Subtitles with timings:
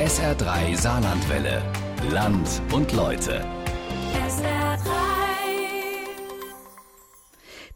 [0.00, 1.62] SR3 Saarlandwelle.
[2.10, 3.44] Land und Leute.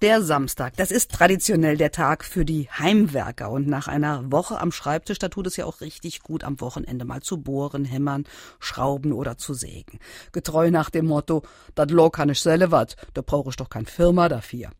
[0.00, 3.50] Der Samstag, das ist traditionell der Tag für die Heimwerker.
[3.50, 7.04] Und nach einer Woche am Schreibtisch, da tut es ja auch richtig gut, am Wochenende
[7.04, 8.24] mal zu bohren, hämmern,
[8.58, 9.98] schrauben oder zu sägen.
[10.32, 11.42] Getreu nach dem Motto,
[11.74, 14.70] dat Lo kann ich selber da brauche ich doch kein Firma dafür.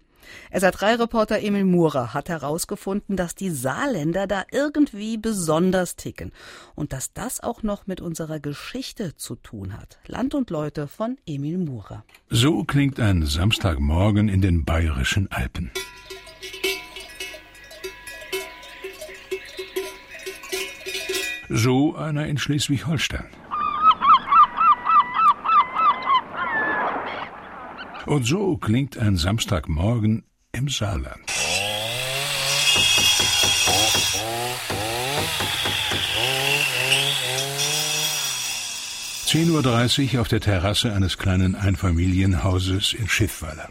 [0.52, 6.32] SR3-Reporter Emil Murer hat herausgefunden, dass die Saarländer da irgendwie besonders ticken
[6.74, 9.98] und dass das auch noch mit unserer Geschichte zu tun hat.
[10.06, 12.04] Land und Leute von Emil Murer.
[12.30, 15.70] So klingt ein Samstagmorgen in den bayerischen Alpen.
[21.48, 23.26] So einer in Schleswig-Holstein.
[28.06, 31.24] Und so klingt ein Samstagmorgen im Saarland.
[39.24, 43.68] Zehn Uhr dreißig auf der Terrasse eines kleinen Einfamilienhauses in Schiffweiler.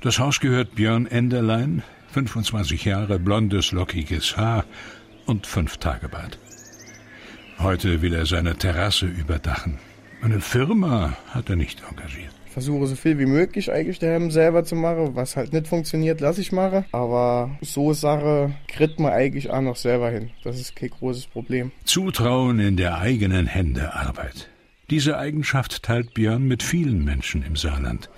[0.00, 4.64] Das Haus gehört Björn Enderlein, 25 Jahre, blondes, lockiges Haar
[5.24, 6.38] und fünf Tage Bart.
[7.58, 9.78] Heute will er seine Terrasse überdachen.
[10.20, 14.76] Eine Firma hat er nicht engagiert versuche so viel wie möglich eigentlich daheim selber zu
[14.76, 15.14] machen.
[15.14, 16.86] Was halt nicht funktioniert, lasse ich machen.
[16.90, 20.30] Aber so Sache kriegt man eigentlich auch noch selber hin.
[20.42, 21.70] Das ist kein großes Problem.
[21.84, 24.48] Zutrauen in der eigenen Hände Arbeit.
[24.88, 28.08] Diese Eigenschaft teilt Björn mit vielen Menschen im Saarland.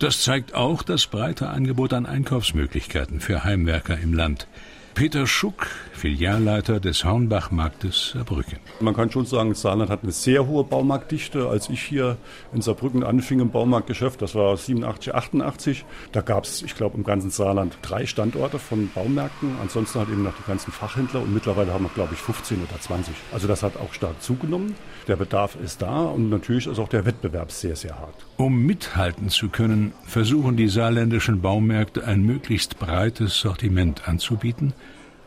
[0.00, 4.48] Das zeigt auch das breite Angebot an Einkaufsmöglichkeiten für Heimwerker im Land.
[4.94, 8.60] Peter Schuck, Filialleiter des Hornbachmarktes Saarbrücken.
[8.78, 11.48] Man kann schon sagen, Saarland hat eine sehr hohe Baumarktdichte.
[11.48, 12.16] Als ich hier
[12.52, 17.02] in Saarbrücken anfing im Baumarktgeschäft, das war 87, 88, da gab es, ich glaube, im
[17.02, 19.56] ganzen Saarland drei Standorte von Baumärkten.
[19.60, 22.80] Ansonsten halt eben noch die ganzen Fachhändler und mittlerweile haben wir, glaube ich, 15 oder
[22.80, 23.16] 20.
[23.32, 24.76] Also das hat auch stark zugenommen.
[25.06, 28.14] Der Bedarf ist da und natürlich ist auch der Wettbewerb sehr, sehr hart.
[28.38, 34.72] Um mithalten zu können, versuchen die saarländischen Baumärkte ein möglichst breites Sortiment anzubieten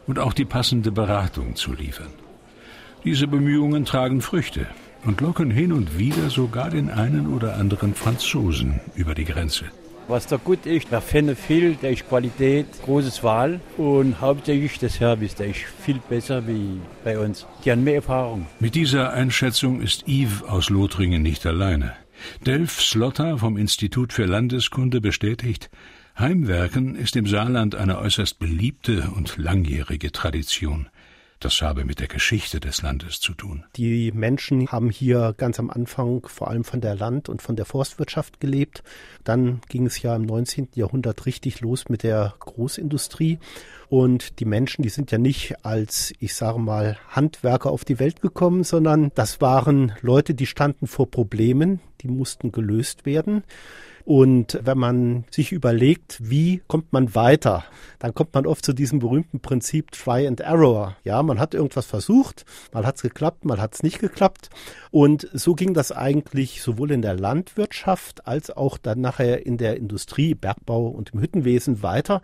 [0.08, 2.12] und auch die passende Beratung zu liefern.
[3.04, 4.66] Diese Bemühungen tragen Früchte
[5.06, 9.66] und locken hin und wieder sogar den einen oder anderen Franzosen über die Grenze.
[10.10, 14.88] Was da gut ist, wir finden viel, der ist Qualität, großes Wahl und hauptsächlich der
[14.90, 17.46] Service, der ist viel besser wie bei uns.
[17.66, 18.48] Die haben mehr Erfahrung.
[18.62, 21.92] Mit dieser Einschätzung ist Yves aus Lothringen nicht alleine.
[22.46, 25.70] Delf Slotter vom Institut für Landeskunde bestätigt,
[26.18, 30.88] Heimwerken ist im Saarland eine äußerst beliebte und langjährige Tradition.
[31.40, 33.64] Das habe mit der Geschichte des Landes zu tun.
[33.76, 37.66] Die Menschen haben hier ganz am Anfang vor allem von der Land- und von der
[37.66, 38.84] Forstwirtschaft gelebt.
[39.24, 40.70] Dann ging es ja im 19.
[40.74, 43.38] Jahrhundert richtig los mit der Großindustrie.
[43.88, 48.22] Und die Menschen, die sind ja nicht als, ich sage mal, Handwerker auf die Welt
[48.22, 53.44] gekommen, sondern das waren Leute, die standen vor Problemen, die mussten gelöst werden.
[54.08, 57.66] Und wenn man sich überlegt, wie kommt man weiter,
[58.00, 60.96] dann kommt man oft zu diesem berühmten Prinzip Try and Error.
[61.04, 64.50] Ja, man hat irgendwas versucht, mal hat es geklappt, mal hat es nicht geklappt.
[64.92, 69.76] Und so ging das eigentlich sowohl in der Landwirtschaft als auch dann nachher in der
[69.76, 72.22] Industrie, Bergbau und im Hüttenwesen weiter.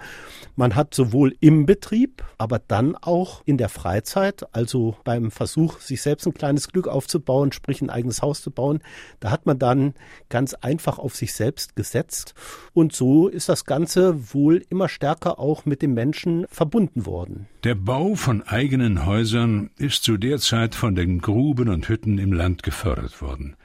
[0.55, 6.01] Man hat sowohl im Betrieb, aber dann auch in der Freizeit, also beim Versuch, sich
[6.01, 8.79] selbst ein kleines Glück aufzubauen, sprich ein eigenes Haus zu bauen,
[9.19, 9.95] da hat man dann
[10.29, 12.33] ganz einfach auf sich selbst gesetzt.
[12.73, 17.47] Und so ist das Ganze wohl immer stärker auch mit dem Menschen verbunden worden.
[17.63, 22.33] Der Bau von eigenen Häusern ist zu der Zeit von den Gruben und Hütten im
[22.33, 23.55] Land gefördert worden.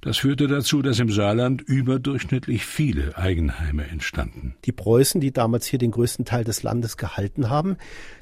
[0.00, 4.54] Das führte dazu, dass im Saarland überdurchschnittlich viele Eigenheime entstanden.
[4.64, 7.76] Die Preußen, die damals hier den größten Teil des Landes gehalten haben,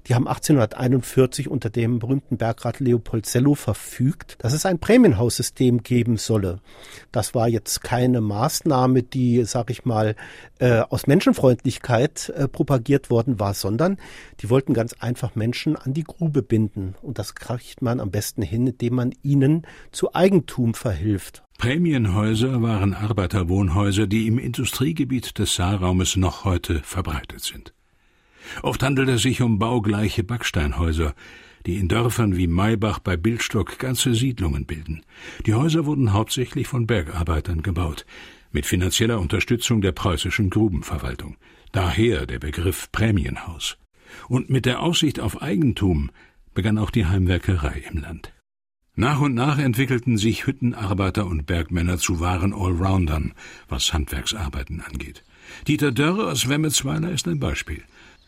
[0.06, 6.16] die haben 1841 unter dem berühmten Bergrat Leopold Sello verfügt, dass es ein Prämienhaussystem geben
[6.16, 6.60] solle.
[7.12, 10.16] Das war jetzt keine Maßnahme, die, sag ich mal,
[10.58, 13.98] äh, aus Menschenfreundlichkeit äh, propagiert worden war, sondern
[14.40, 16.94] die wollten ganz einfach Menschen an die Grube binden.
[17.02, 21.42] Und das kriegt man am besten hin, indem man ihnen zu Eigentum verhilft.
[21.58, 27.72] Prämienhäuser waren Arbeiterwohnhäuser, die im Industriegebiet des Saarraumes noch heute verbreitet sind.
[28.62, 31.14] Oft handelt es sich um baugleiche Backsteinhäuser,
[31.66, 35.02] die in Dörfern wie Maybach bei Bildstock ganze Siedlungen bilden.
[35.46, 38.06] Die Häuser wurden hauptsächlich von Bergarbeitern gebaut,
[38.52, 41.36] mit finanzieller Unterstützung der preußischen Grubenverwaltung.
[41.72, 43.78] Daher der Begriff Prämienhaus.
[44.28, 46.10] Und mit der Aussicht auf Eigentum
[46.54, 48.32] begann auch die Heimwerkerei im Land.
[48.98, 53.34] Nach und nach entwickelten sich Hüttenarbeiter und Bergmänner zu wahren Allroundern,
[53.68, 55.22] was Handwerksarbeiten angeht.
[55.68, 57.82] Dieter Dörre aus Wemmetsweiler ist ein Beispiel.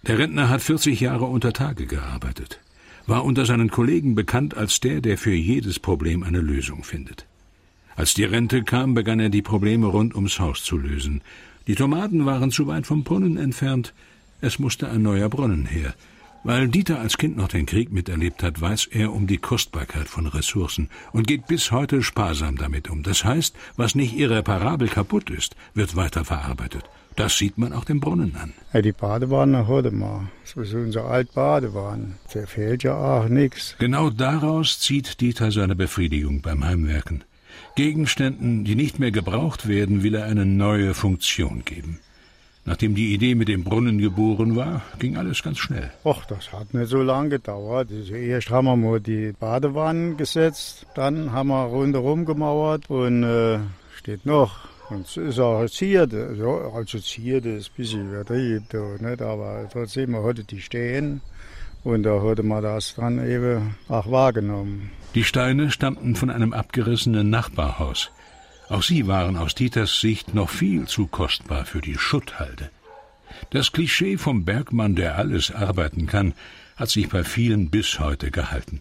[0.06, 2.60] Der Rentner hat 40 Jahre unter Tage gearbeitet.
[3.06, 7.24] war unter seinen Kollegen bekannt als der, der für jedes Problem eine Lösung findet.
[7.96, 11.22] Als die Rente kam, begann er die Probleme rund ums Haus zu lösen.
[11.66, 13.94] Die Tomaten waren zu weit vom Brunnen entfernt,
[14.42, 15.94] es musste ein neuer Brunnen her.
[16.44, 20.26] Weil Dieter als Kind noch den Krieg miterlebt hat, weiß er um die Kostbarkeit von
[20.26, 23.02] Ressourcen und geht bis heute sparsam damit um.
[23.02, 26.85] Das heißt, was nicht irreparabel kaputt ist, wird weiterverarbeitet.
[27.17, 28.52] Das sieht man auch dem Brunnen an.
[28.73, 30.29] Ja, die Badewanne heute mal.
[30.44, 32.12] So ist unser Altbadewanne.
[32.32, 33.75] Da fehlt ja auch nichts.
[33.81, 37.25] Genau daraus zieht Dieter seine Befriedigung beim Heimwerken.
[37.75, 41.99] Gegenständen, die nicht mehr gebraucht werden, will er eine neue Funktion geben.
[42.68, 45.90] Nachdem die Idee mit dem Brunnen geboren war, ging alles ganz schnell.
[46.04, 47.88] Och, das hat nicht so lange gedauert.
[47.90, 53.60] Erst haben wir mal die Badewannen gesetzt, dann haben wir rundherum gemauert und äh,
[53.96, 54.68] steht noch.
[54.90, 58.66] Und es ist auch Zierde, ja, also Zierde ist ein bisschen übertrieben,
[59.00, 59.22] nicht?
[59.22, 61.22] aber trotzdem, man hatte die stehen
[61.84, 64.90] und da hatte man das dann eben auch wahrgenommen.
[65.14, 68.10] Die Steine stammten von einem abgerissenen Nachbarhaus.
[68.68, 72.70] Auch sie waren aus Dieters Sicht noch viel zu kostbar für die Schutthalde.
[73.50, 76.34] Das Klischee vom Bergmann, der alles arbeiten kann,
[76.76, 78.80] hat sich bei vielen bis heute gehalten.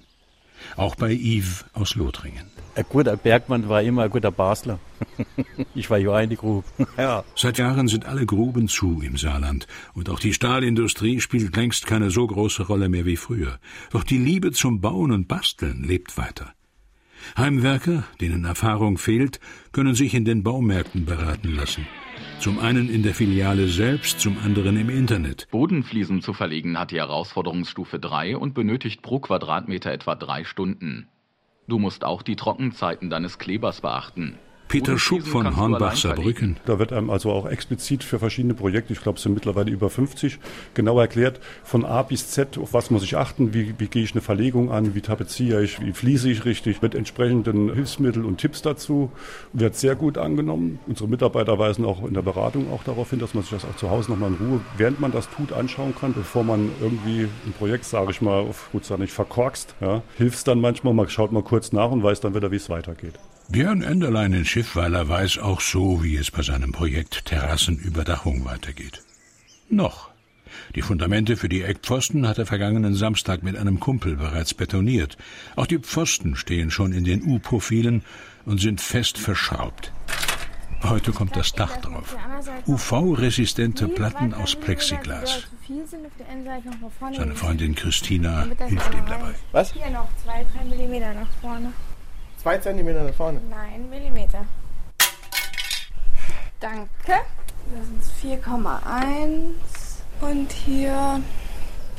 [0.75, 2.51] Auch bei Yves aus Lothringen.
[2.75, 4.79] Ein guter Bergmann war immer ein guter Basler.
[5.75, 6.67] ich war ja in die Grube.
[6.97, 7.23] ja.
[7.35, 9.67] Seit Jahren sind alle Gruben zu im Saarland.
[9.93, 13.59] Und auch die Stahlindustrie spielt längst keine so große Rolle mehr wie früher.
[13.91, 16.53] Doch die Liebe zum Bauen und Basteln lebt weiter.
[17.35, 19.39] Heimwerker, denen Erfahrung fehlt,
[19.71, 21.88] können sich in den Baumärkten beraten lassen.
[22.39, 25.47] Zum einen in der Filiale selbst, zum anderen im Internet.
[25.50, 31.07] Bodenfliesen zu verlegen hat die Herausforderungsstufe 3 und benötigt pro Quadratmeter etwa drei Stunden.
[31.68, 34.38] Du musst auch die Trockenzeiten deines Klebers beachten.
[34.67, 36.57] Peter Schuck von Hornbach-Saarbrücken.
[36.65, 39.89] Da wird einem also auch explizit für verschiedene Projekte, ich glaube es sind mittlerweile über
[39.89, 40.39] 50,
[40.73, 44.11] genau erklärt, von A bis Z, auf was muss ich achten, wie, wie gehe ich
[44.11, 48.61] eine Verlegung an, wie tapeziere ich, wie fließe ich richtig, mit entsprechenden Hilfsmitteln und Tipps
[48.61, 49.11] dazu,
[49.53, 50.79] wird sehr gut angenommen.
[50.87, 53.75] Unsere Mitarbeiter weisen auch in der Beratung auch darauf hin, dass man sich das auch
[53.77, 57.53] zu Hause nochmal in Ruhe, während man das tut, anschauen kann, bevor man irgendwie ein
[57.57, 59.75] Projekt, sage ich mal, auf gut sagen, nicht verkorkst.
[59.79, 60.01] Ja.
[60.17, 63.13] Hilft dann manchmal, man schaut mal kurz nach und weiß dann wieder, wie es weitergeht.
[63.49, 69.03] Björn Enderlein in Schiffweiler weiß auch so, wie es bei seinem Projekt Terrassenüberdachung weitergeht.
[69.69, 70.09] Noch.
[70.75, 75.17] Die Fundamente für die Eckpfosten hat er vergangenen Samstag mit einem Kumpel bereits betoniert.
[75.55, 78.03] Auch die Pfosten stehen schon in den U-Profilen
[78.45, 79.94] und sind fest verschraubt.
[80.83, 82.17] Heute kommt das Dach drauf.
[82.67, 85.47] UV-resistente Platten aus Plexiglas.
[87.15, 89.33] Seine Freundin Christina hilft ihm dabei.
[89.53, 89.73] Was?
[89.73, 91.71] Hier noch zwei, drei Millimeter nach vorne.
[92.47, 93.41] Zwei Zentimeter nach vorne?
[93.49, 94.45] Nein, Millimeter.
[96.61, 96.88] Danke.
[97.73, 99.51] Das sind 4,1
[100.21, 101.21] und hier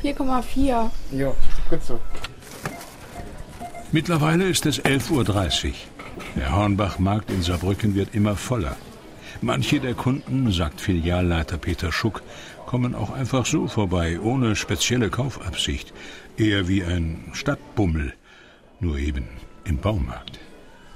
[0.01, 0.89] 4,4.
[1.11, 1.35] Ja,
[1.69, 1.99] gut so.
[3.91, 5.73] Mittlerweile ist es 11.30 Uhr.
[6.35, 8.75] Der Hornbach-Markt in Saarbrücken wird immer voller.
[9.41, 12.23] Manche der Kunden, sagt Filialleiter Peter Schuck,
[12.65, 15.93] kommen auch einfach so vorbei, ohne spezielle Kaufabsicht.
[16.37, 18.15] Eher wie ein Stadtbummel.
[18.79, 19.27] Nur eben
[19.69, 20.39] im Baumarkt.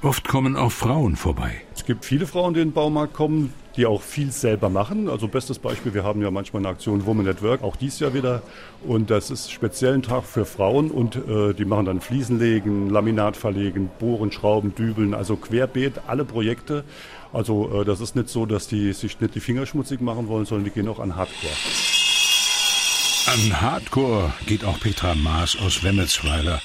[0.02, 1.62] Oft kommen auch Frauen vorbei.
[1.74, 5.08] Es gibt viele Frauen, die in den Baumarkt kommen, die auch viel selber machen.
[5.08, 8.14] Also bestes Beispiel, wir haben ja manchmal eine Aktion Woman at Work, auch dies Jahr
[8.14, 8.42] wieder.
[8.86, 12.90] Und das ist speziell ein Tag für Frauen und äh, die machen dann Fliesen legen,
[12.90, 16.84] Laminat verlegen, Bohren, Schrauben, Dübeln, also querbeet, alle Projekte.
[17.32, 20.46] Also äh, das ist nicht so, dass die sich nicht die Finger schmutzig machen wollen,
[20.46, 21.54] sondern die gehen auch an Hardcore.
[23.26, 26.62] An Hardcore geht auch Petra Maas aus Wemmelsweiler.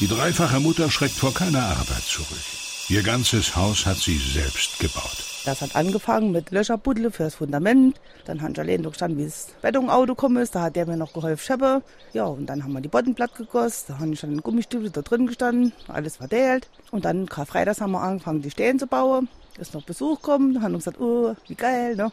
[0.00, 2.40] Die dreifache Mutter schreckt vor keiner Arbeit zurück.
[2.88, 5.18] Ihr ganzes Haus hat sie selbst gebaut.
[5.44, 8.00] Das hat angefangen mit Löcherbuddle fürs Fundament.
[8.24, 10.54] Dann hat Jalen gestanden, wie das Betonauto gekommen ist.
[10.54, 11.82] Da hat der mir noch geholfen scheppe.
[12.14, 13.84] Ja, und dann haben wir die Boddenplatte gegossen.
[13.88, 15.72] Da habe ich dann Gummistiefel da drin gestanden.
[15.88, 16.70] Alles verteilt.
[16.90, 19.28] Und dann Karfreitags haben wir angefangen, die Stehen zu bauen.
[19.60, 20.62] Ist noch Besuch gekommen.
[20.62, 22.10] Haben wir gesagt, oh, wie geil, ne?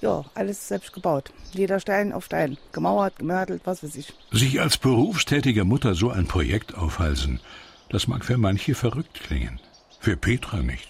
[0.00, 1.32] Ja, alles selbst gebaut.
[1.52, 2.58] Jeder Stein auf Stein.
[2.72, 4.12] Gemauert, gemörtelt, was weiß ich.
[4.32, 7.38] Sich als berufstätige Mutter so ein Projekt aufhalsen,
[7.88, 9.60] das mag für manche verrückt klingen.
[10.00, 10.88] Für Petra nicht.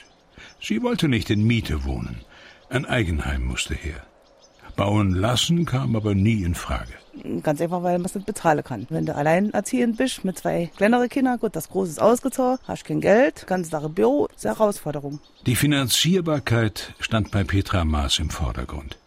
[0.63, 2.23] Sie wollte nicht in Miete wohnen.
[2.71, 4.07] Ein Eigenheim musste her.
[4.77, 6.93] Bauen lassen kam aber nie in Frage.
[7.43, 8.87] Ganz einfach, weil man es nicht bezahlen kann.
[8.89, 13.01] Wenn du alleinerziehend bist mit zwei kleineren Kindern, gut, das Große ist ausgezogen, hast kein
[13.01, 15.21] Geld, ganze Sache Büro, ist eine Herausforderung.
[15.47, 18.99] Die Finanzierbarkeit stand bei Petra Maas im Vordergrund.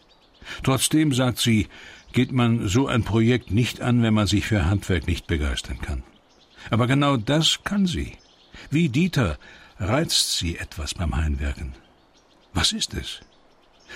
[0.63, 1.67] Trotzdem, sagt sie,
[2.13, 6.03] geht man so ein Projekt nicht an, wenn man sich für Handwerk nicht begeistern kann.
[6.69, 8.13] Aber genau das kann sie.
[8.69, 9.37] Wie Dieter
[9.79, 11.73] reizt sie etwas beim Heimwerken.
[12.53, 13.19] Was ist es?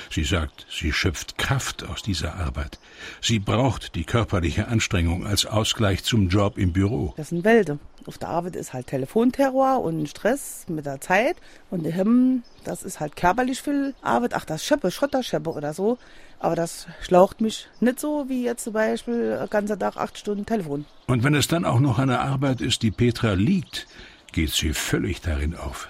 [0.09, 2.79] Sie sagt, sie schöpft Kraft aus dieser Arbeit.
[3.21, 7.13] Sie braucht die körperliche Anstrengung als Ausgleich zum Job im Büro.
[7.17, 7.77] Das sind Wälder.
[8.05, 11.37] Auf der Arbeit ist halt Telefonterror und Stress mit der Zeit.
[11.69, 14.33] Und die Hemmen, das ist halt körperlich viel Arbeit.
[14.33, 15.97] Ach, das Scheppe, Schotterscheppe oder so.
[16.39, 20.45] Aber das schlaucht mich nicht so wie jetzt zum Beispiel den ganzen Tag acht Stunden
[20.45, 20.85] Telefon.
[21.07, 23.87] Und wenn es dann auch noch eine Arbeit ist, die Petra liegt,
[24.31, 25.89] geht sie völlig darin auf.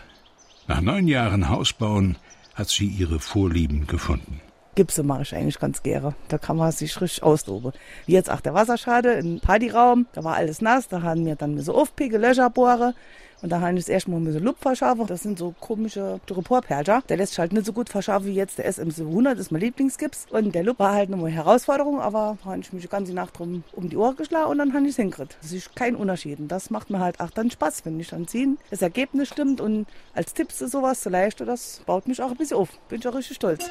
[0.67, 2.17] Nach neun Jahren Hausbauen
[2.59, 4.41] hat sie ihre Vorlieben gefunden.
[4.75, 6.13] Gipse mache ich eigentlich ganz gerne.
[6.27, 7.71] Da kann man sich richtig austoben.
[8.05, 10.07] Wie jetzt auch der Wasserschade im Partyraum.
[10.13, 10.87] Da war alles nass.
[10.87, 12.93] Da haben wir dann so aufpicke, Löcher bohren.
[13.41, 15.07] Und da habe ich das erste Mal ein bisschen Luft verschaffen.
[15.07, 17.03] Das sind so komische Styroporpercher.
[17.07, 19.31] Der lässt sich halt nicht so gut verschaffen wie jetzt der SM700.
[19.31, 20.27] Das ist mein Lieblingsgips.
[20.29, 21.99] Und der Luft war halt eine Herausforderung.
[22.01, 24.73] Aber da habe ich mich die ganze Nacht drum um die Ohren geschlagen und dann
[24.73, 25.37] habe ich es hingekriegt.
[25.41, 26.39] Das ist kein Unterschied.
[26.39, 28.57] Und das macht mir halt auch dann Spaß, wenn ich dann ziehen.
[28.69, 29.61] Das Ergebnis stimmt.
[29.61, 31.39] Und als Tipps ist sowas zu leicht.
[31.41, 32.69] Das baut mich auch ein bisschen auf.
[32.89, 33.69] Bin ich auch richtig stolz.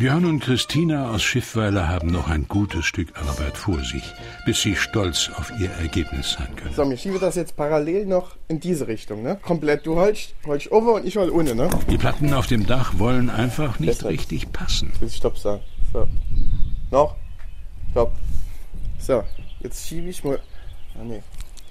[0.00, 4.14] Björn und Christina aus Schiffweiler haben noch ein gutes Stück Arbeit vor sich,
[4.46, 6.72] bis sie stolz auf ihr Ergebnis sein können.
[6.74, 9.38] So, wir schieben das jetzt parallel noch in diese Richtung, ne?
[9.42, 9.84] Komplett.
[9.84, 11.68] Du holst, holst over und ich hol ohne, ne?
[11.90, 14.14] Die Platten auf dem Dach wollen einfach nicht Deshalb.
[14.14, 14.90] richtig passen.
[15.00, 15.60] Bis Stopp sagen.
[15.92, 16.08] So.
[16.90, 17.16] Noch.
[17.90, 18.12] Stopp.
[18.98, 19.22] So,
[19.60, 20.40] jetzt schiebe ich mal.
[20.94, 21.22] Ah, nee.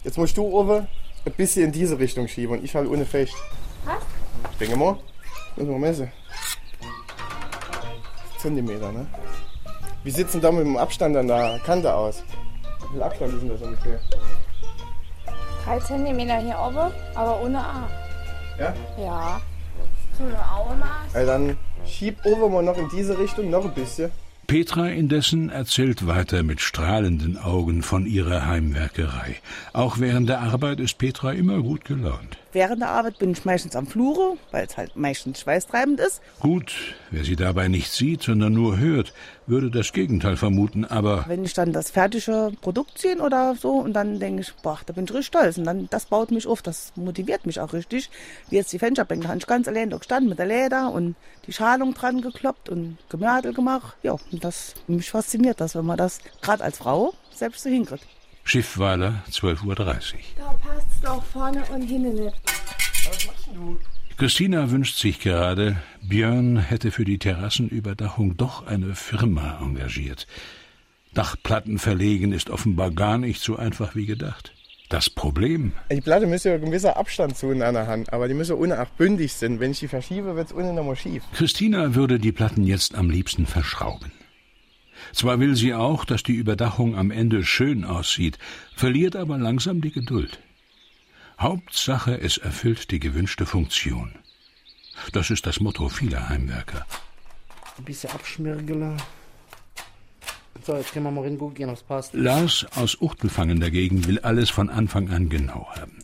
[0.04, 0.88] Jetzt musst du over
[1.26, 3.34] ein bisschen in diese Richtung schieben und ich halt ohne fest.
[3.86, 4.04] Was?
[4.52, 5.00] Ich denke mal.
[5.56, 6.12] Müssen wir messen.
[8.40, 9.06] Zentimeter, ne?
[10.04, 12.24] Wie sieht denn da mit dem Abstand an der Kante aus?
[12.82, 14.00] Wie viel Abstand ist denn das ungefähr?
[15.66, 17.90] 3 cm hier oben, aber ohne A.
[18.58, 18.74] Ja?
[18.98, 19.42] Ja.
[20.18, 21.14] So eine Augenmaß.
[21.14, 24.12] Also dann schieb over mal noch in diese Richtung, noch ein bisschen.
[24.48, 29.36] Petra indessen erzählt weiter mit strahlenden Augen von ihrer Heimwerkerei.
[29.74, 32.38] Auch während der Arbeit ist Petra immer gut gelaunt.
[32.52, 36.20] Während der Arbeit bin ich meistens am Flure, weil es halt meistens schweißtreibend ist.
[36.40, 39.14] Gut, wer sie dabei nicht sieht, sondern nur hört,
[39.46, 43.94] würde das Gegenteil vermuten, aber Wenn ich dann das fertige Produkt ziehe oder so und
[43.94, 45.58] dann denke ich, boah, da bin ich richtig stolz.
[45.58, 48.10] Und dann, das baut mich auf, das motiviert mich auch richtig.
[48.50, 51.16] Wie jetzt die Fensterbänke, da habe ich ganz allein da gestanden mit der Leder und
[51.46, 53.96] die Schalung dran gekloppt und Gemörtel gemacht.
[54.02, 58.06] Ja, und das, mich fasziniert das, wenn man das gerade als Frau selbst so hinkriegt.
[58.44, 59.76] Schiffweiler 12.30 Uhr.
[60.38, 62.36] Da passt es doch vorne und hinten nicht.
[64.18, 70.28] Christina wünscht sich gerade, Björn hätte für die Terrassenüberdachung doch eine Firma engagiert.
[71.14, 74.54] Dachplatten verlegen ist offenbar gar nicht so einfach wie gedacht.
[74.90, 78.34] Das Problem, Die Platte müsste ja ein gewisser Abstand zu in einer Hand, aber die
[78.34, 79.60] müssen ohne auch bündig sind.
[79.60, 81.24] Wenn ich die verschiebe, wird es ohne nochmal schief.
[81.34, 84.12] Christina würde die Platten jetzt am liebsten verschrauben.
[85.14, 88.38] Zwar will sie auch, dass die Überdachung am Ende schön aussieht,
[88.76, 90.40] verliert aber langsam die Geduld.
[91.40, 94.14] Hauptsache, es erfüllt die gewünschte Funktion.
[95.14, 96.86] Das ist das Motto vieler Heimwerker.
[97.78, 98.98] Ein bisschen abschmirgeln.
[100.66, 102.14] So, jetzt können wir mal hingucken, ob es passt.
[102.14, 106.04] Lars aus Uchtelfangen dagegen will alles von Anfang an genau haben.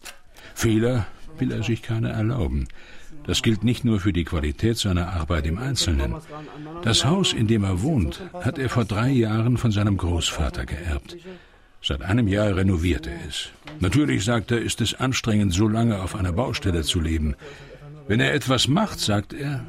[0.54, 1.06] Fehler
[1.38, 2.68] will er sich keine erlauben.
[3.28, 6.16] Das gilt nicht nur für die Qualität seiner Arbeit im Einzelnen.
[6.84, 11.18] Das Haus, in dem er wohnt, hat er vor drei Jahren von seinem Großvater geerbt.
[11.82, 13.50] Seit einem Jahr renoviert er es.
[13.80, 17.36] Natürlich, sagt er, ist es anstrengend, so lange auf einer Baustelle zu leben.
[18.08, 19.66] Wenn er etwas macht, sagt er,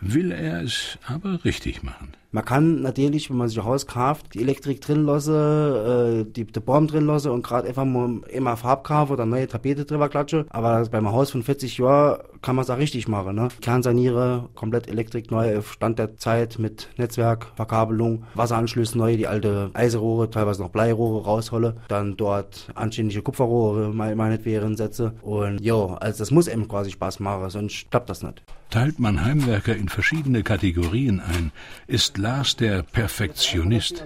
[0.00, 2.12] will er es aber richtig machen.
[2.32, 6.44] Man kann natürlich, wenn man sich ein Haus kauft, die Elektrik drin lassen, äh, die,
[6.44, 10.44] die Baum drin lassen und gerade einfach mal immer Farbkaufe oder neue Tapete drüber klatschen.
[10.50, 13.34] Aber beim Haus von 40 Jahren kann man es auch richtig machen.
[13.36, 13.48] Ne?
[13.60, 20.28] Kernsaniere, komplett Elektrik neu Stand der Zeit mit Netzwerk, Verkabelung, Wasseranschlüsse neu, die alte Eisenrohre,
[20.30, 21.74] teilweise noch Bleirohre rausholen.
[21.88, 25.14] Dann dort anständige Kupferrohre, me- meinetwegen setze.
[25.22, 28.42] Und ja, also das muss eben quasi Spaß machen, sonst klappt das nicht.
[28.70, 31.52] Teilt man Heimwerker in verschiedene Kategorien ein,
[31.86, 34.04] ist Lars der Perfektionist.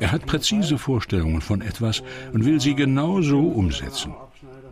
[0.00, 4.14] Er hat präzise Vorstellungen von etwas und will sie genau so umsetzen.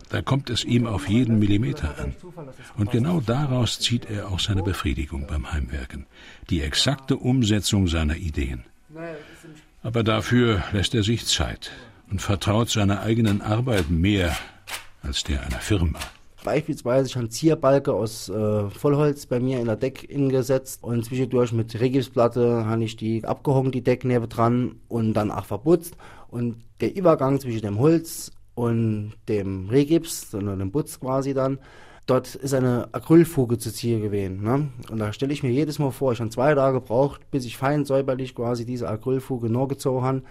[0.09, 2.15] Da kommt es ihm auf jeden Millimeter an.
[2.77, 6.05] Und genau daraus zieht er auch seine Befriedigung beim Heimwerken.
[6.49, 8.63] Die exakte Umsetzung seiner Ideen.
[9.81, 11.71] Aber dafür lässt er sich Zeit
[12.11, 14.37] und vertraut seiner eigenen Arbeit mehr
[15.01, 15.99] als der einer Firma.
[16.43, 22.65] Beispielsweise Zierbalke aus äh, Vollholz bei mir in der Deck gesetzt und zwischendurch mit Regipsplatte
[22.65, 25.95] habe ich die abgehoben, die Decknäbe dran und dann auch verputzt.
[26.29, 31.59] Und der Übergang zwischen dem Holz und dem Regips, sondern dem Putz quasi dann,
[32.05, 34.43] dort ist eine Acrylfuge zu ziehen gewesen.
[34.43, 34.69] Ne?
[34.91, 37.57] Und da stelle ich mir jedes Mal vor, ich habe zwei Tage gebraucht, bis ich
[37.57, 40.23] fein säuberlich quasi diese Acrylfuge noch gezogen habe.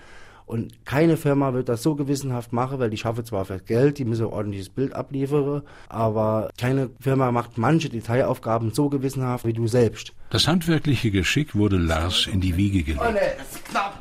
[0.52, 4.04] Und keine Firma wird das so gewissenhaft machen, weil die schaffen zwar für Geld, die
[4.04, 9.66] müssen ein ordentliches Bild abliefern, aber keine Firma macht manche Detailaufgaben so gewissenhaft wie du
[9.66, 10.12] selbst.
[10.28, 13.02] Das handwerkliche Geschick wurde Lars in die Wiege gelegt.
[13.02, 13.98] Oh nee, das ist knapp.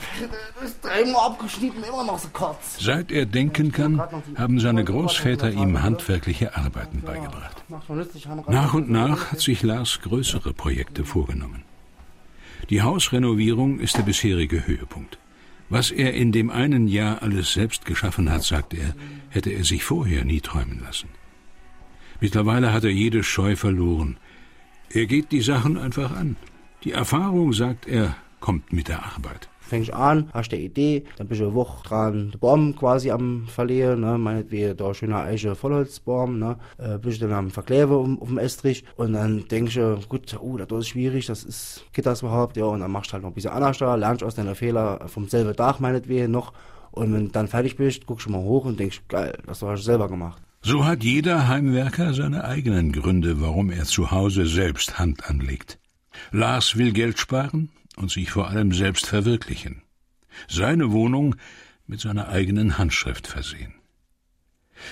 [0.60, 2.78] Das ist dreimal abgeschnitten, immer noch so kurz.
[2.82, 4.02] Seit er denken kann,
[4.36, 7.64] haben seine Großväter ihm handwerkliche Arbeiten beigebracht.
[8.50, 11.64] Nach und nach hat sich Lars größere Projekte vorgenommen.
[12.70, 15.18] Die Hausrenovierung ist der bisherige Höhepunkt.
[15.72, 18.94] Was er in dem einen Jahr alles selbst geschaffen hat, sagt er,
[19.30, 21.08] hätte er sich vorher nie träumen lassen.
[22.20, 24.18] Mittlerweile hat er jede Scheu verloren.
[24.90, 26.36] Er geht die Sachen einfach an.
[26.84, 31.42] Die Erfahrung, sagt er, kommt mit der Arbeit fängst an, hast eine Idee, dann bist
[31.42, 36.38] du eine Woche dran, den Baum quasi am Verlieren, ne, meinetwegen da schöner Eiche Vollholzbaum,
[36.38, 40.00] ne, äh, bist du dann am Verkleben um, auf dem Estrich und dann denkst du,
[40.08, 43.14] gut, oh, das ist schwierig, das ist, geht das überhaupt, ja, und dann machst du
[43.14, 46.54] halt noch ein bisschen anders da, lernst aus deiner Fehler vom selben Dach meinetwegen noch
[46.92, 49.80] und wenn du dann fertig bist, guckst du mal hoch und denkst, geil, das hast
[49.80, 50.42] du selber gemacht.
[50.62, 55.80] So hat jeder Heimwerker seine eigenen Gründe, warum er zu Hause selbst Hand anlegt.
[56.32, 57.70] Lars will Geld sparen,
[58.02, 59.84] und sich vor allem selbst verwirklichen.
[60.48, 61.36] Seine Wohnung
[61.86, 63.74] mit seiner eigenen Handschrift versehen.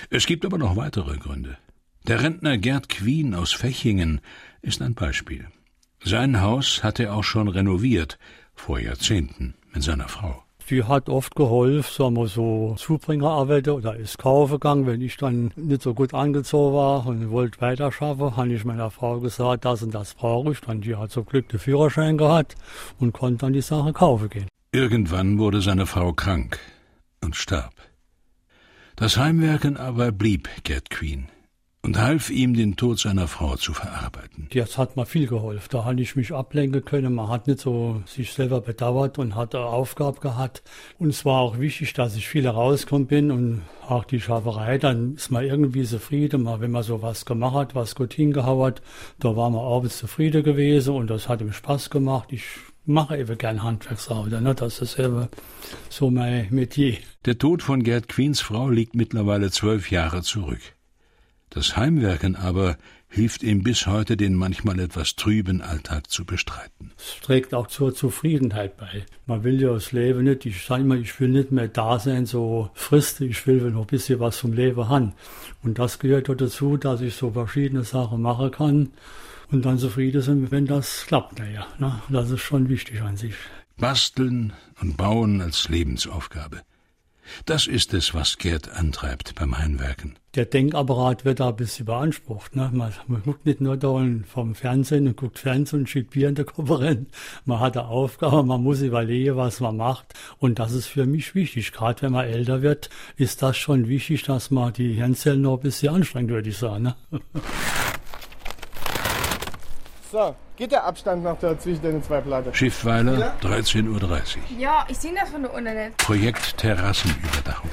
[0.08, 1.58] Es gibt aber noch weitere Gründe.
[2.06, 4.20] Der Rentner Gerd Quien aus Fechingen
[4.62, 5.48] ist ein Beispiel.
[6.02, 8.18] Sein Haus hat er auch schon renoviert,
[8.54, 10.44] vor Jahrzehnten, mit seiner Frau.
[10.70, 14.86] Die hat oft geholfen, sagen wir so, Zubringerarbeiter oder ist kaufen gegangen.
[14.86, 19.18] Wenn ich dann nicht so gut angezogen war und wollte weiterschaffen, habe ich meiner Frau
[19.18, 20.60] gesagt, das und das brauche ich.
[20.60, 22.54] Dann die hat zum Glück den Führerschein gehabt
[23.00, 24.48] und konnte dann die Sache kaufen gehen.
[24.70, 26.60] Irgendwann wurde seine Frau krank
[27.20, 27.74] und starb.
[28.94, 31.26] Das Heimwerken aber blieb Gerd Queen
[31.82, 34.48] und half ihm, den Tod seiner Frau zu verarbeiten.
[34.52, 35.68] Das hat mir viel geholfen.
[35.70, 37.14] Da habe ich mich ablenken können.
[37.14, 40.62] Man hat nicht so sich selber bedauert und hat eine Aufgabe gehabt.
[40.98, 44.76] Und es war auch wichtig, dass ich viel rausgekommen bin und auch die Schaferei.
[44.76, 46.46] Dann ist man irgendwie zufrieden.
[46.46, 48.82] Wenn man so was gemacht hat, was gut hingehauen hat,
[49.18, 52.28] da war man abends zufrieden gewesen und das hat ihm Spaß gemacht.
[52.30, 52.44] Ich
[52.84, 54.42] mache eben gern Handwerksarbeit.
[54.42, 54.54] Ne?
[54.54, 55.28] Das ist eben
[55.88, 56.98] so mein Metier.
[57.24, 60.60] Der Tod von Gerd Queens Frau liegt mittlerweile zwölf Jahre zurück.
[61.50, 62.76] Das Heimwerken aber
[63.08, 66.92] hilft ihm bis heute, den manchmal etwas trüben Alltag zu bestreiten.
[66.96, 69.04] Es trägt auch zur Zufriedenheit bei.
[69.26, 72.24] Man will ja das Leben nicht, ich sage immer, ich will nicht mehr da sein,
[72.24, 75.12] so frist, ich will noch ein bisschen was vom Leben haben.
[75.64, 78.90] Und das gehört auch dazu, dass ich so verschiedene Sachen machen kann
[79.50, 81.40] und dann zufrieden sind, wenn das klappt.
[81.40, 82.00] Naja, ne?
[82.10, 83.34] das ist schon wichtig an sich.
[83.76, 86.60] Basteln und Bauen als Lebensaufgabe.
[87.46, 90.16] Das ist es, was Gerd antreibt beim Heimwerken.
[90.36, 92.54] Der Denkapparat wird da ein bisschen beansprucht.
[92.54, 92.70] Ne?
[92.72, 96.36] Man, man guckt nicht nur da vom Fernsehen und guckt Fernsehen und schiebt Bier in
[96.36, 97.08] der Kopf rein.
[97.44, 100.14] Man hat eine Aufgabe, man muss überlegen, was man macht.
[100.38, 101.72] Und das ist für mich wichtig.
[101.72, 105.62] Gerade wenn man älter wird, ist das schon wichtig, dass man die Hirnzellen noch ein
[105.62, 106.84] bisschen anstrengt, würde ich sagen.
[106.84, 106.96] Ne?
[110.10, 112.52] So, geht der Abstand noch da zwischen den zwei Platten?
[112.52, 113.34] Schiffweiler, ja?
[113.42, 114.58] 13.30 Uhr.
[114.58, 115.96] Ja, ich sehe das von der unten nicht.
[115.98, 117.70] Projekt Terrassenüberdachung.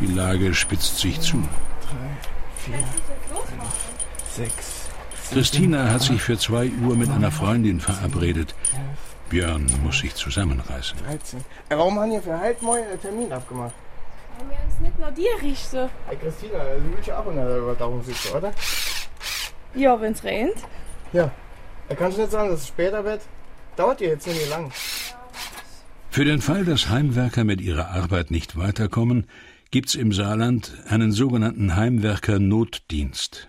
[0.00, 1.38] Die Lage spitzt sich zu.
[1.38, 2.78] Drei, vier,
[4.30, 4.90] sechs.
[5.32, 8.54] Christina hat sich für zwei Uhr mit einer Freundin verabredet.
[9.30, 10.98] Björn muss sich zusammenreißen.
[11.06, 11.42] 13.
[11.70, 13.74] Warum haben wir für halb morgen einen Termin abgemacht?
[14.38, 15.88] Weil wir uns nicht nur dir richten.
[16.06, 18.52] Hey Christina, du willst ja auch in der Überdachung sitzen, oder?
[19.76, 20.56] Ja, wenn es regnet.
[21.12, 21.30] Ja.
[21.88, 23.20] Da kannst du nicht sagen, dass es später wird.
[23.76, 24.72] Dauert dir jetzt nicht lang.
[26.10, 29.26] Für den Fall, dass Heimwerker mit ihrer Arbeit nicht weiterkommen,
[29.70, 33.48] gibt's im Saarland einen sogenannten Heimwerker-Notdienst.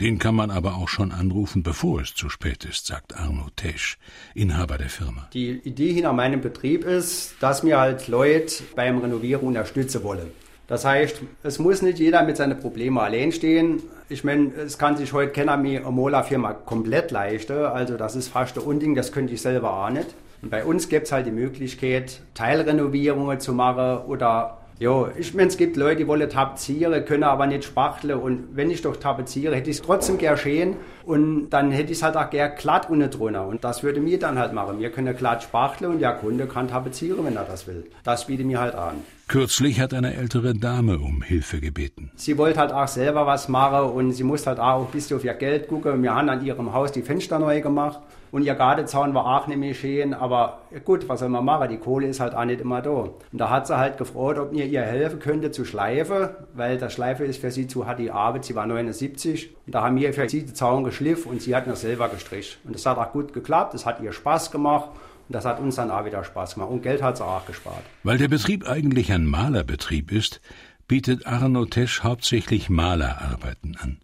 [0.00, 3.98] Den kann man aber auch schon anrufen, bevor es zu spät ist, sagt Arno Tesch,
[4.34, 5.28] Inhaber der Firma.
[5.32, 10.30] Die Idee hinter meinem Betrieb ist, dass wir halt Leute beim Renovieren unterstützen wollen.
[10.68, 13.82] Das heißt, es muss nicht jeder mit seinen Problemen allein stehen.
[14.08, 17.64] Ich meine, es kann sich heute keiner mehr eine Mola-Firma komplett leisten.
[17.64, 20.14] Also das ist fast ein Unding, das könnte ich selber auch nicht.
[20.42, 25.48] Und bei uns gibt es halt die Möglichkeit, Teilrenovierungen zu machen oder ja, ich meine,
[25.48, 28.18] es gibt Leute, die wollen tapezieren, können aber nicht spachteln.
[28.18, 30.76] Und wenn ich doch tapeziere, hätte ich es trotzdem gern schön.
[31.06, 33.46] Und dann hätte ich es halt auch gern glatt unten drunter.
[33.46, 34.78] Und das würde mir dann halt machen.
[34.78, 37.84] Wir können glatt spachteln und der Kunde kann tapezieren, wenn er das will.
[38.04, 38.96] Das biete mir halt an.
[39.28, 42.10] Kürzlich hat eine ältere Dame um Hilfe gebeten.
[42.14, 45.24] Sie wollte halt auch selber was machen und sie musste halt auch ein bisschen auf
[45.24, 46.02] ihr Geld gucken.
[46.02, 47.98] Wir haben an ihrem Haus die Fenster neu gemacht
[48.36, 50.12] und ihr Gartenzaun war auch nicht mehr schön.
[50.12, 51.70] Aber gut, was soll man machen?
[51.70, 52.90] Die Kohle ist halt auch nicht immer da.
[52.90, 56.92] Und da hat sie halt gefragt, ob mir ihr helfen könnte zu schleifen, weil das
[56.92, 58.44] Schleife ist für sie zu hart die Arbeit.
[58.44, 61.66] Sie war 79 und da haben wir für sie den Zaun geschliffen und sie hat
[61.66, 62.58] mir selber gestrichen.
[62.64, 65.76] Und das hat auch gut geklappt, es hat ihr Spaß gemacht Und das hat uns
[65.76, 66.70] dann auch wieder Spaß gemacht.
[66.70, 67.84] Und Geld hat es auch gespart.
[68.02, 70.42] Weil der Betrieb eigentlich ein Malerbetrieb ist,
[70.86, 73.96] bietet Arno Tesch hauptsächlich Malerarbeiten an.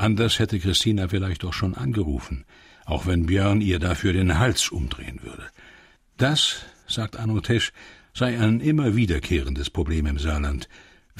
[0.00, 2.46] Anders hätte Christina vielleicht auch schon angerufen,
[2.86, 5.46] auch wenn Björn ihr dafür den Hals umdrehen würde.
[6.16, 7.72] Das, sagt Arno Tesch,
[8.14, 10.70] sei ein immer wiederkehrendes Problem im Saarland.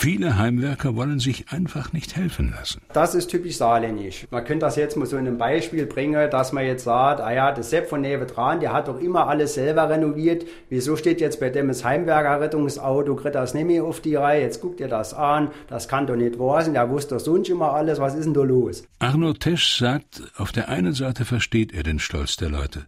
[0.03, 2.81] Viele Heimwerker wollen sich einfach nicht helfen lassen.
[2.95, 4.27] Das ist typisch saarländisch.
[4.31, 7.31] Man könnte das jetzt mal so in einem Beispiel bringen, dass man jetzt sagt, ah
[7.31, 10.47] ja, der Sepp von Nevedran, der hat doch immer alles selber renoviert.
[10.71, 14.41] Wieso steht jetzt bei dem das Heimwerker-Rettungsauto, kriegt das nicht mehr auf die Reihe?
[14.41, 17.51] Jetzt guckt ihr das an, das kann doch nicht wahr sein, der wusste doch sonst
[17.51, 18.85] immer alles, was ist denn da los?
[19.01, 22.87] Arno Tesch sagt, auf der einen Seite versteht er den Stolz der Leute.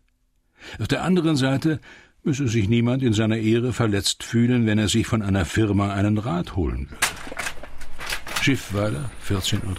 [0.81, 1.79] Auf der anderen Seite
[2.25, 6.19] müsse sich niemand in seiner Ehre verletzt fühlen, wenn er sich von einer Firma einen
[6.19, 7.07] Rat holen würde.
[8.41, 9.73] Schiffweiler, 14.30 Uhr.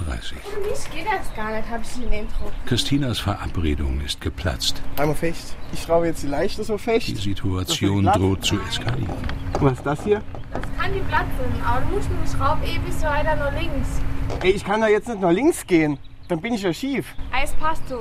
[0.74, 2.54] Ich geht das gar nicht, habe ich in den Druck.
[2.66, 4.82] Christinas Verabredung ist geplatzt.
[4.98, 5.58] Einmal fest.
[5.74, 7.10] Ich schraube jetzt die Leichte so fest.
[7.10, 9.18] Die Situation droht zu eskalieren.
[9.60, 10.22] Was ist das hier?
[10.54, 13.54] Das kann die Blatt sein, aber du musst mit dem Schraub ewig so weiter nach
[13.54, 14.02] links.
[14.42, 15.98] Ey, ich kann da jetzt nicht nach links gehen.
[16.30, 17.16] Dann bin ich ja schief.
[17.32, 17.98] Eis passt du.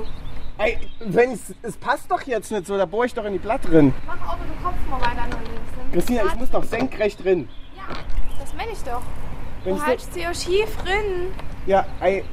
[0.63, 3.67] Ey, wenn es, passt doch jetzt nicht so, da bohre ich doch in die Blatt
[3.67, 3.93] drin.
[4.05, 5.71] Mach aber den Kopf mal weiter nach links.
[5.75, 7.49] dann Christina, ich muss doch senkrecht drin.
[7.75, 7.93] Ja,
[8.39, 9.01] das meine ich doch.
[9.63, 11.31] Wenn du ich hältst sie ja schief drin.
[11.65, 12.23] Ja, ey,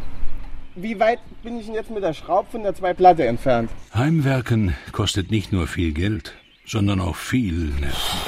[0.76, 3.70] wie weit bin ich denn jetzt mit der Schraube von der zwei Platte entfernt?
[3.94, 8.20] Heimwerken kostet nicht nur viel Geld, sondern auch viel Nerven.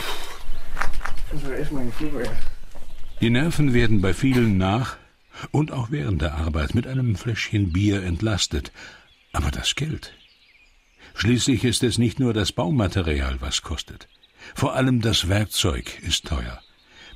[1.30, 2.22] Das war echt meine Figur.
[3.20, 4.96] Die Nerven werden bei vielen nach
[5.52, 8.72] und auch während der Arbeit mit einem Fläschchen Bier entlastet.
[9.32, 10.14] Aber das Geld.
[11.14, 14.08] Schließlich ist es nicht nur das Baumaterial, was kostet.
[14.54, 16.60] Vor allem das Werkzeug ist teuer.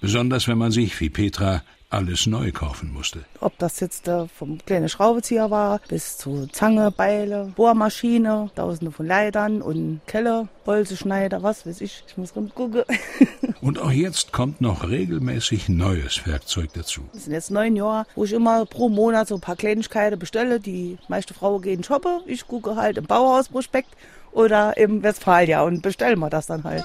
[0.00, 1.62] Besonders wenn man sich, wie Petra,
[1.96, 3.24] alles neu kaufen musste.
[3.40, 9.06] Ob das jetzt äh, vom kleinen Schraubenzieher war, bis zu Zange, Beile, Bohrmaschine, tausende von
[9.06, 12.04] Leitern und Keller, Bolzenschneider, was weiß ich.
[12.06, 12.84] Ich muss rumgucken.
[13.62, 17.00] Und auch jetzt kommt noch regelmäßig neues Werkzeug dazu.
[17.14, 20.60] Das sind jetzt neun Jahre, wo ich immer pro Monat so ein paar Kleinigkeiten bestelle.
[20.60, 22.20] Die meiste Frauen gehen shoppen.
[22.26, 23.88] Ich gucke halt im Bauhausprospekt
[24.32, 26.84] oder im Westfalia und bestelle mir das dann halt.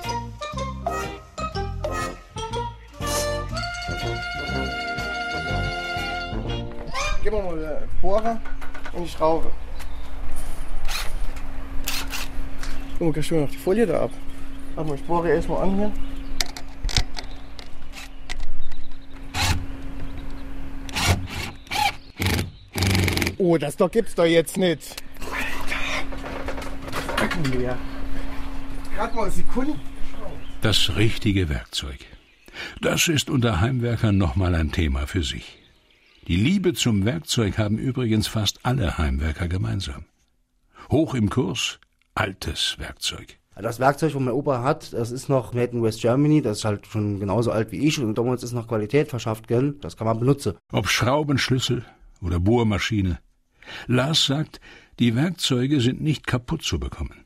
[7.31, 8.41] Gib mir mal den Bohrer
[8.91, 9.49] und die Schraube.
[12.97, 14.11] Guck mal, kannst du noch die Folie da ab?
[14.75, 15.93] Warte mal, ich bohre erstmal an hier.
[23.37, 25.01] Oh, das doch gibt's doch jetzt nicht.
[25.21, 27.23] Alter.
[27.23, 27.77] Rücken leer.
[28.93, 29.79] Gerade mal Sekunden.
[30.61, 31.99] Das richtige Werkzeug.
[32.81, 35.60] Das ist unter Heimwerkern nochmal ein Thema für sich.
[36.27, 40.05] Die Liebe zum Werkzeug haben übrigens fast alle Heimwerker gemeinsam.
[40.91, 41.79] Hoch im Kurs
[42.13, 43.37] altes Werkzeug.
[43.55, 46.65] Das Werkzeug, was mein Opa hat, das ist noch made in West Germany, das ist
[46.65, 49.75] halt schon genauso alt wie ich und damals ist noch Qualität verschafft, gell?
[49.81, 50.55] Das kann man benutzen.
[50.71, 51.85] Ob Schraubenschlüssel
[52.21, 53.19] oder Bohrmaschine.
[53.87, 54.61] Lars sagt,
[54.99, 57.25] die Werkzeuge sind nicht kaputt zu bekommen.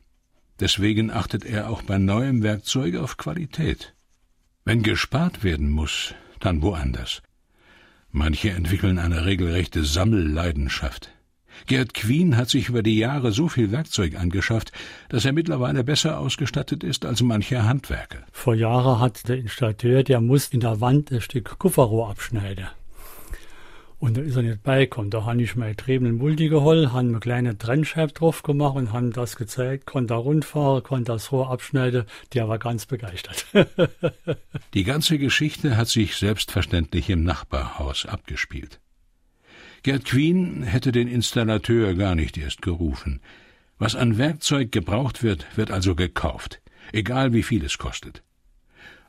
[0.58, 3.94] Deswegen achtet er auch bei neuem Werkzeug auf Qualität.
[4.64, 7.22] Wenn gespart werden muss, dann woanders.
[8.16, 11.10] Manche entwickeln eine regelrechte Sammelleidenschaft.
[11.66, 14.72] Gerd Quien hat sich über die Jahre so viel Werkzeug angeschafft,
[15.10, 18.20] dass er mittlerweile besser ausgestattet ist als mancher Handwerker.
[18.32, 22.68] Vor Jahren hat der Installateur, der muss in der Wand ein Stück Kupferrohr abschneiden.
[23.98, 25.10] Und da ist er nicht beigekommen.
[25.10, 29.08] Da habe ich mein Trebel Multi geholt, habe eine kleine Trennscheibe drauf gemacht und habe
[29.10, 32.04] das gezeigt, konnte da rundfahren, konnte das Rohr abschneiden.
[32.34, 33.46] Der war ganz begeistert.
[34.74, 38.80] Die ganze Geschichte hat sich selbstverständlich im Nachbarhaus abgespielt.
[39.82, 43.20] Gerd Queen hätte den Installateur gar nicht erst gerufen.
[43.78, 46.60] Was an Werkzeug gebraucht wird, wird also gekauft,
[46.92, 48.22] egal wie viel es kostet.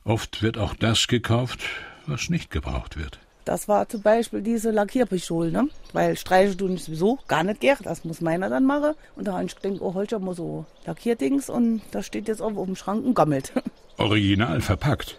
[0.04, 1.60] Oft wird auch das gekauft,
[2.06, 3.18] was nicht gebraucht wird.
[3.48, 5.68] Das war zum Beispiel diese Lackierpistole, ne?
[5.94, 7.78] Weil streichen tun ich sowieso gar nicht gern.
[7.82, 8.92] Das muss meiner dann machen.
[9.16, 12.52] Und da habe ich gedacht, oh, ich mal so Lackierdings und das steht jetzt auf
[12.52, 13.54] dem Schrank und gammelt.
[13.96, 15.18] Original verpackt.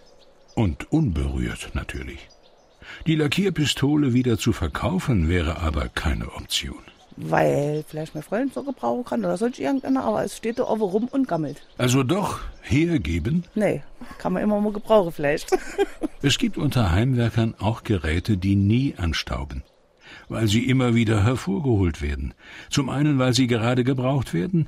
[0.54, 2.30] Und unberührt natürlich.
[3.08, 6.84] Die Lackierpistole wieder zu verkaufen wäre aber keine Option.
[7.22, 10.82] Weil vielleicht mein Freund so gebrauchen kann oder sonst irgendeiner, aber es steht da oben
[10.82, 11.62] rum und gammelt.
[11.78, 13.44] Also doch hergeben?
[13.56, 13.84] Nee,
[14.20, 15.52] kann man immer mal gebrauchen vielleicht.
[16.22, 19.64] Es gibt unter Heimwerkern auch Geräte, die nie anstauben,
[20.28, 22.34] weil sie immer wieder hervorgeholt werden.
[22.70, 24.68] Zum einen, weil sie gerade gebraucht werden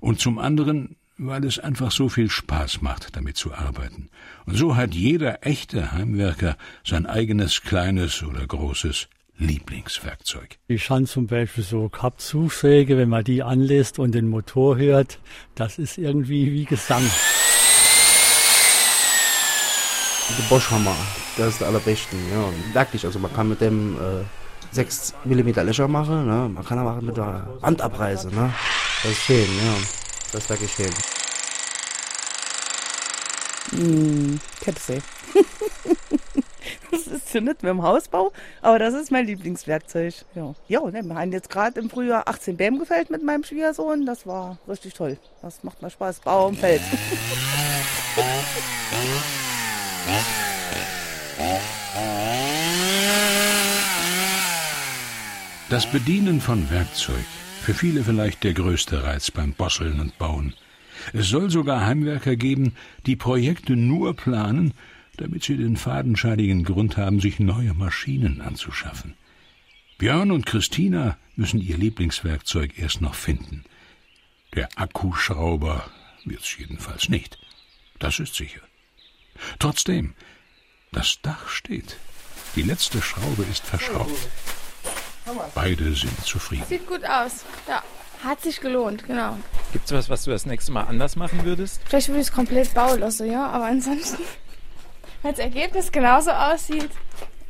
[0.00, 4.08] und zum anderen, weil es einfach so viel Spaß macht, damit zu arbeiten.
[4.46, 10.58] Und so hat jeder echte Heimwerker sein eigenes kleines oder großes Lieblingswerkzeug.
[10.68, 15.18] Ich kann zum Beispiel so Kappzugsäge, wenn man die anlässt und den Motor hört,
[15.54, 17.02] das ist irgendwie wie Gesang.
[20.38, 20.96] Der Boschhammer,
[21.36, 22.16] das ist der allerbeste.
[22.32, 22.80] Ja.
[22.80, 24.24] Wirklich, also man kann mit dem äh,
[24.70, 26.48] 6 mm Löcher machen, ne?
[26.48, 28.34] man kann aber mit der Hand abreißen.
[28.34, 28.52] Ne?
[29.02, 29.74] Das ist schön, ja.
[30.32, 30.90] Das ist wirklich schön.
[33.70, 35.02] Hm, Kettsee.
[36.90, 40.14] das ist ja nicht mehr im Hausbau, aber das ist mein Lieblingswerkzeug.
[40.34, 44.06] Ja, ja ne, wir haben jetzt gerade im Frühjahr 18 Bäume gefällt mit meinem Schwiegersohn.
[44.06, 45.18] Das war richtig toll.
[45.42, 46.20] Das macht mal Spaß.
[46.20, 46.82] Baum fällt.
[55.70, 57.24] Das Bedienen von Werkzeug,
[57.62, 60.54] für viele vielleicht der größte Reiz beim Bosseln und Bauen.
[61.12, 64.74] Es soll sogar Heimwerker geben, die Projekte nur planen,
[65.16, 69.14] damit sie den fadenscheinigen Grund haben, sich neue Maschinen anzuschaffen.
[69.98, 73.64] Björn und Christina müssen ihr Lieblingswerkzeug erst noch finden.
[74.54, 75.90] Der Akkuschrauber
[76.24, 77.38] wird's jedenfalls nicht.
[77.98, 78.60] Das ist sicher.
[79.58, 80.14] Trotzdem,
[80.92, 81.96] das Dach steht.
[82.56, 84.28] Die letzte Schraube ist verschraubt.
[85.54, 86.64] Beide sind zufrieden.
[86.68, 87.44] Sieht gut aus.
[87.68, 87.82] Ja,
[88.22, 89.38] hat sich gelohnt, genau.
[89.72, 91.80] Gibt's was, was du das nächste Mal anders machen würdest?
[91.84, 93.48] Vielleicht würde ich es komplett bauen lassen, ja.
[93.48, 94.22] Aber ansonsten,
[95.24, 96.90] wenn das Ergebnis genauso aussieht,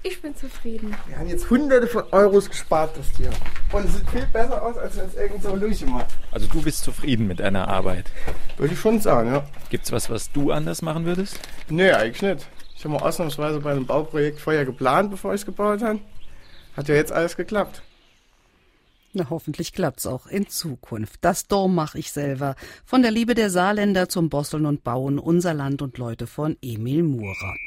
[0.04, 0.94] ich bin zufrieden.
[1.08, 3.30] Wir haben jetzt hunderte von Euros gespart, das Tier.
[3.72, 6.06] Und es sieht viel besser aus, als wenn es irgend so Lüche macht.
[6.30, 8.12] Also du bist zufrieden mit deiner Arbeit?
[8.56, 9.44] Würde ich schon sagen, ja.
[9.70, 11.40] Gibt's was, was du anders machen würdest?
[11.68, 12.46] Nee, eigentlich nicht.
[12.76, 15.98] Ich habe mal ausnahmsweise bei einem Bauprojekt vorher geplant, bevor ich es gebaut habe.
[16.76, 17.82] Hat ja jetzt alles geklappt.
[19.16, 21.20] Na, hoffentlich klappt's auch in Zukunft.
[21.20, 22.56] Das Dorm mache ich selber.
[22.84, 27.04] Von der Liebe der Saarländer zum Bosseln und Bauen, unser Land und Leute von Emil
[27.04, 27.54] Murer.